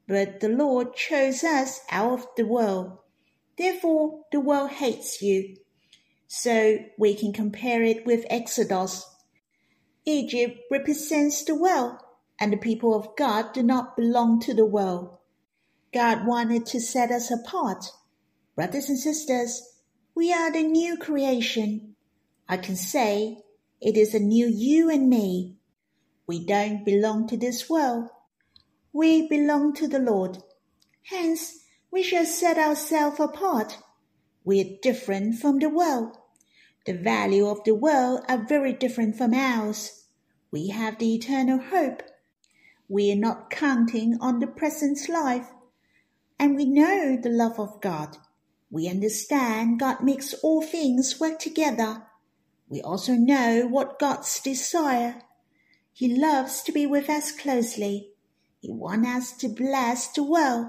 but 0.07 0.39
the 0.39 0.49
Lord 0.49 0.95
chose 0.95 1.43
us 1.43 1.81
out 1.91 2.13
of 2.13 2.27
the 2.37 2.47
world. 2.47 2.99
Therefore, 3.59 4.21
the 4.31 4.39
world 4.39 4.71
hates 4.71 5.21
you. 5.21 5.57
So 6.29 6.79
we 6.97 7.15
can 7.17 7.33
compare 7.33 7.83
it 7.83 8.07
with 8.07 8.25
Exodus. 8.31 9.05
Egypt 10.05 10.61
represents 10.71 11.45
the 11.45 11.57
world, 11.57 11.97
and 12.39 12.53
the 12.53 12.59
people 12.59 12.95
of 12.95 13.17
God 13.17 13.53
do 13.53 13.65
not 13.65 13.97
belong 13.97 14.39
to 14.43 14.55
the 14.55 14.67
world. 14.67 15.19
God 15.93 16.25
wanted 16.25 16.67
to 16.67 16.81
set 16.81 17.11
us 17.11 17.33
apart. 17.33 17.85
Brothers 18.55 18.89
and 18.89 18.99
sisters, 18.99 19.61
we 20.15 20.33
are 20.33 20.53
the 20.53 20.63
new 20.63 20.97
creation. 20.97 21.97
I 22.49 22.59
can 22.59 22.77
say 22.77 23.43
it 23.87 23.97
is 23.97 24.15
a 24.15 24.19
new 24.19 24.49
you 24.49 24.91
and 24.91 25.09
me. 25.09 25.55
We 26.27 26.45
don't 26.45 26.85
belong 26.85 27.29
to 27.29 27.37
this 27.37 27.71
world. 27.71 28.09
We 28.93 29.29
belong 29.29 29.75
to 29.75 29.87
the 29.87 30.01
Lord. 30.01 30.39
Hence, 31.05 31.61
we 31.93 32.03
shall 32.03 32.27
set 32.27 32.59
ourselves 32.59 33.21
apart. 33.21 33.79
We 34.45 34.61
are 34.61 34.79
different 34.83 35.39
from 35.39 35.61
the 35.61 35.69
world. 35.69 36.17
The 36.85 36.95
value 36.95 37.47
of 37.47 37.63
the 37.63 37.77
world 37.77 38.23
are 38.29 38.45
very 38.49 38.73
different 38.73 39.17
from 39.17 39.33
ours. 39.33 40.07
We 40.51 40.71
have 40.71 40.99
the 40.99 41.15
eternal 41.15 41.61
hope. 41.61 42.03
We 42.89 43.13
are 43.13 43.17
not 43.17 43.51
counting 43.51 44.19
on 44.21 44.41
the 44.41 44.49
present 44.49 44.99
life 45.09 45.47
and 46.41 46.57
we 46.57 46.65
know 46.65 47.17
the 47.23 47.29
love 47.29 47.61
of 47.61 47.81
God. 47.81 48.17
We 48.69 48.89
understand 48.89 49.79
God 49.79 50.03
makes 50.03 50.35
all 50.43 50.61
things 50.61 51.21
work 51.21 51.39
together. 51.39 52.06
We 52.69 52.81
also 52.81 53.13
know 53.13 53.67
what 53.69 53.99
God's 53.99 54.41
desire. 54.41 55.23
He 55.93 56.17
loves 56.17 56.63
to 56.63 56.73
be 56.73 56.87
with 56.87 57.09
us 57.09 57.33
closely. 57.33 58.11
He 58.61 58.71
wants 58.73 59.09
us 59.09 59.33
to 59.39 59.49
bless 59.49 60.09
the 60.09 60.23
world, 60.25 60.69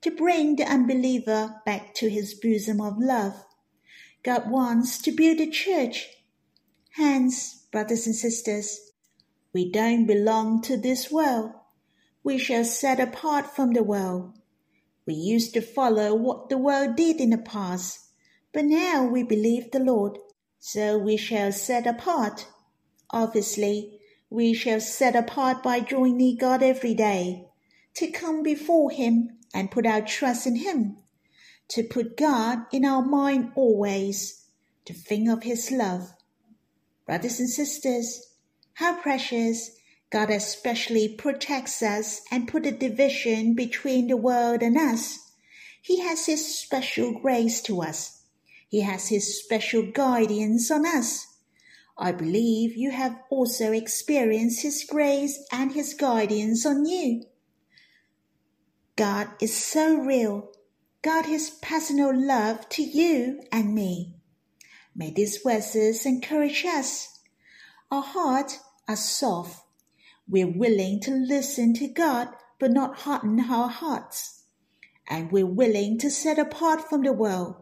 to 0.00 0.10
bring 0.10 0.56
the 0.56 0.64
unbeliever 0.64 1.56
back 1.66 1.94
to 1.96 2.08
his 2.08 2.34
bosom 2.34 2.80
of 2.80 2.98
love. 2.98 3.44
God 4.22 4.50
wants 4.50 4.98
to 5.02 5.12
build 5.12 5.40
a 5.40 5.50
church. 5.50 6.08
Hence, 6.92 7.66
brothers 7.70 8.06
and 8.06 8.16
sisters, 8.16 8.80
we 9.52 9.70
don't 9.70 10.06
belong 10.06 10.62
to 10.62 10.76
this 10.76 11.10
world. 11.10 11.52
We 12.22 12.38
shall 12.38 12.64
set 12.64 12.98
apart 12.98 13.54
from 13.54 13.74
the 13.74 13.82
world. 13.82 14.32
We 15.06 15.12
used 15.12 15.52
to 15.54 15.60
follow 15.60 16.14
what 16.14 16.48
the 16.48 16.56
world 16.56 16.96
did 16.96 17.20
in 17.20 17.30
the 17.30 17.38
past, 17.38 18.00
but 18.52 18.64
now 18.64 19.04
we 19.04 19.22
believe 19.22 19.70
the 19.70 19.80
Lord, 19.80 20.16
so 20.66 20.96
we 20.96 21.14
shall 21.14 21.52
set 21.52 21.86
apart. 21.86 22.46
Obviously, 23.10 24.00
we 24.30 24.54
shall 24.54 24.80
set 24.80 25.14
apart 25.14 25.62
by 25.62 25.78
joining 25.78 26.38
God 26.38 26.62
every 26.62 26.94
day, 26.94 27.44
to 27.96 28.10
come 28.10 28.42
before 28.42 28.90
Him 28.90 29.28
and 29.52 29.70
put 29.70 29.84
our 29.84 30.00
trust 30.00 30.46
in 30.46 30.56
Him, 30.56 30.96
to 31.68 31.82
put 31.82 32.16
God 32.16 32.60
in 32.72 32.86
our 32.86 33.04
mind 33.04 33.52
always, 33.54 34.46
to 34.86 34.94
think 34.94 35.28
of 35.28 35.42
His 35.42 35.70
love. 35.70 36.14
Brothers 37.04 37.40
and 37.40 37.50
sisters, 37.50 38.32
how 38.72 38.98
precious 39.02 39.70
God 40.08 40.30
especially 40.30 41.14
protects 41.14 41.82
us 41.82 42.22
and 42.30 42.48
put 42.48 42.64
a 42.64 42.72
division 42.72 43.54
between 43.54 44.06
the 44.06 44.16
world 44.16 44.62
and 44.62 44.78
us. 44.78 45.18
He 45.82 46.00
has 46.00 46.24
His 46.24 46.58
special 46.58 47.20
grace 47.20 47.60
to 47.64 47.82
us. 47.82 48.13
He 48.74 48.80
has 48.80 49.06
His 49.06 49.38
special 49.38 49.82
guidance 49.82 50.68
on 50.68 50.84
us. 50.84 51.38
I 51.96 52.10
believe 52.10 52.76
you 52.76 52.90
have 52.90 53.20
also 53.30 53.70
experienced 53.70 54.62
His 54.62 54.84
grace 54.84 55.38
and 55.52 55.70
His 55.70 55.94
guidance 55.94 56.66
on 56.66 56.84
you. 56.84 57.22
God 58.96 59.28
is 59.40 59.56
so 59.56 59.96
real. 59.96 60.50
God 61.02 61.26
has 61.26 61.50
personal 61.62 62.12
love 62.12 62.68
to 62.70 62.82
you 62.82 63.44
and 63.52 63.72
me. 63.72 64.16
May 64.92 65.12
these 65.12 65.36
verses 65.36 66.04
encourage 66.04 66.64
us. 66.64 67.20
Our 67.92 68.02
hearts 68.02 68.58
are 68.88 68.96
soft 68.96 69.60
we're 70.26 70.50
willing 70.50 70.98
to 71.02 71.12
listen 71.12 71.74
to 71.74 71.86
God, 71.86 72.28
but 72.58 72.72
not 72.72 72.96
harden 73.00 73.38
our 73.38 73.68
hearts. 73.68 74.42
And 75.06 75.30
we're 75.30 75.46
willing 75.46 75.96
to 75.98 76.10
set 76.10 76.40
apart 76.40 76.88
from 76.88 77.02
the 77.02 77.12
world, 77.12 77.56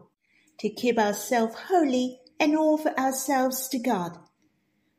to 0.59 0.69
keep 0.69 0.97
ourselves 0.97 1.55
holy 1.67 2.19
and 2.39 2.55
offer 2.55 2.93
ourselves 2.97 3.67
to 3.69 3.79
God. 3.79 4.17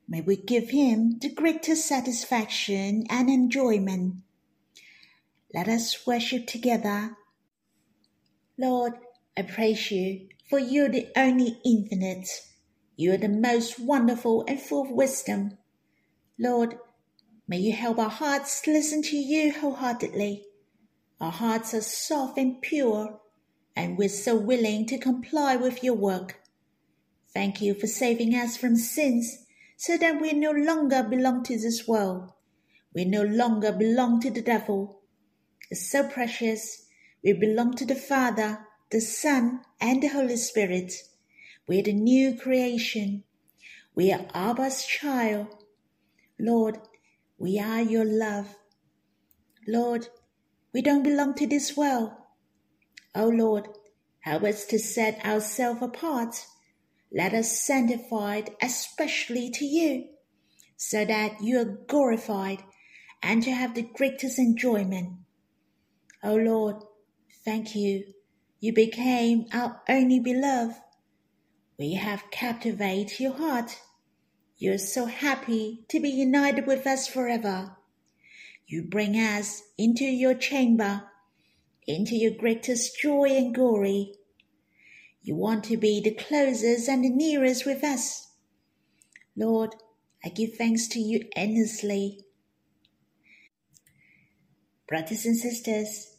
May 0.09 0.21
we 0.21 0.37
give 0.37 0.71
Him 0.71 1.19
the 1.21 1.33
greatest 1.33 1.87
satisfaction 1.87 3.05
and 3.09 3.29
enjoyment. 3.29 4.17
Let 5.53 5.69
us 5.69 6.07
worship 6.07 6.47
together. 6.47 7.17
Lord, 8.59 8.95
I 9.37 9.43
praise 9.43 9.91
you, 9.91 10.29
for 10.49 10.59
you're 10.59 10.89
the 10.89 11.09
only 11.17 11.59
infinite. 11.65 12.29
You 12.97 13.15
are 13.15 13.19
the 13.19 13.29
most 13.29 13.79
wonderful 13.79 14.45
and 14.47 14.61
full 14.61 14.83
of 14.83 14.91
wisdom. 14.91 15.59
Lord, 16.39 16.77
May 17.47 17.59
you 17.59 17.73
help 17.75 17.99
our 17.99 18.09
hearts 18.09 18.63
to 18.63 18.73
listen 18.73 19.03
to 19.03 19.17
you 19.17 19.53
wholeheartedly. 19.53 20.47
Our 21.21 21.31
hearts 21.31 21.75
are 21.75 21.83
soft 21.83 22.39
and 22.39 22.61
pure, 22.63 23.21
and 23.77 23.99
we're 23.99 24.09
so 24.09 24.37
willing 24.37 24.87
to 24.87 24.99
comply 24.99 25.57
with 25.57 25.83
your 25.83 25.95
work. 25.95 26.41
Thank 27.33 27.61
you 27.61 27.75
for 27.75 27.87
saving 27.87 28.35
us 28.35 28.57
from 28.57 28.77
sins 28.77 29.45
so 29.77 29.97
that 29.99 30.21
we 30.21 30.33
no 30.33 30.53
longer 30.53 31.03
belong 31.03 31.43
to 31.45 31.59
this 31.59 31.87
world. 31.89 32.33
We 32.95 33.05
no 33.05 33.23
longer 33.23 33.73
belong 33.73 34.21
to 34.21 34.31
the 34.31 34.43
devil. 34.43 35.01
It's 35.71 35.91
so 35.91 36.09
precious. 36.09 36.87
We 37.25 37.33
belong 37.33 37.75
to 37.75 37.85
the 37.85 37.97
Father, 37.97 38.61
the 38.91 39.01
Son, 39.01 39.63
and 39.81 40.03
the 40.03 40.09
Holy 40.09 40.37
Spirit. 40.37 40.93
We're 41.67 41.83
the 41.83 41.93
new 41.93 42.37
creation. 42.37 43.25
We 43.97 44.13
are 44.13 44.27
Abba's 44.35 44.87
child. 44.87 45.49
Lord, 46.39 46.79
we 47.39 47.59
are 47.59 47.83
your 47.83 48.05
love. 48.05 48.55
Lord, 49.67 50.09
we 50.73 50.83
don't 50.83 51.03
belong 51.03 51.35
to 51.35 51.47
this 51.47 51.77
world. 51.77 52.13
O 53.15 53.29
Lord, 53.29 53.69
help 54.21 54.43
us 54.45 54.67
to 54.67 54.79
set 54.79 55.25
ourselves 55.25 55.83
apart. 55.83 56.47
Let 57.13 57.33
us 57.33 57.61
sanctified 57.61 58.51
especially 58.61 59.51
to 59.51 59.65
you, 59.65 60.09
so 60.77 61.05
that 61.05 61.41
you 61.41 61.59
are 61.61 61.79
glorified 61.87 62.65
and 63.23 63.43
to 63.43 63.53
have 63.53 63.75
the 63.75 63.83
greatest 63.95 64.39
enjoyment. 64.39 65.19
O 66.23 66.35
Lord, 66.35 66.77
thank 67.45 67.75
you. 67.77 68.05
You 68.61 68.73
became 68.73 69.47
our 69.53 69.83
only 69.89 70.21
beloved. 70.21 70.77
We 71.79 71.95
have 71.95 72.31
captivated 72.31 73.21
your 73.21 73.35
heart 73.35 73.79
you're 74.57 74.79
so 74.79 75.07
happy 75.07 75.85
to 75.89 76.01
be 76.01 76.11
united 76.11 76.67
with 76.67 76.87
us 76.87 77.09
forever. 77.09 77.77
You 78.67 78.85
bring 78.85 79.15
us 79.17 79.63
into 79.77 80.05
your 80.05 80.35
chamber, 80.35 81.03
into 81.87 82.15
your 82.17 82.33
greatest 82.33 82.99
joy 83.01 83.29
and 83.31 83.55
glory. 83.55 84.15
You 85.23 85.37
want 85.37 85.65
to 85.65 85.77
be 85.77 86.01
the 86.01 86.15
closest 86.15 86.89
and 86.89 87.05
the 87.05 87.11
nearest 87.11 87.67
with 87.67 87.83
us. 87.83 88.33
Lord, 89.37 89.75
I 90.25 90.29
give 90.29 90.55
thanks 90.55 90.87
to 90.89 91.01
you 91.01 91.29
endlessly. 91.35 92.21
Brothers 94.87 95.25
and 95.25 95.37
sisters, 95.37 96.17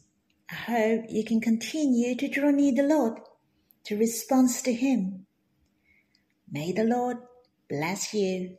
I 0.50 0.54
hope 0.54 1.04
you 1.08 1.24
can 1.24 1.40
continue 1.40 2.16
to 2.16 2.28
draw 2.28 2.50
near 2.50 2.74
the 2.74 2.82
Lord, 2.82 3.20
to 3.84 3.96
respond 3.96 4.50
to 4.64 4.72
Him. 4.72 5.26
May 6.50 6.72
the 6.72 6.84
Lord 6.84 7.18
Bless 7.68 8.14
you. 8.14 8.58